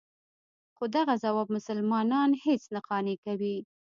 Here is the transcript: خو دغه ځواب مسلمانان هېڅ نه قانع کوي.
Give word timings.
خو 0.75 0.83
دغه 0.95 1.13
ځواب 1.23 1.47
مسلمانان 1.57 2.29
هېڅ 2.43 2.63
نه 2.75 2.81
قانع 2.87 3.15
کوي. 3.25 3.57